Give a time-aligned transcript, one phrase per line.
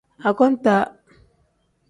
[0.29, 0.83] Akontaa.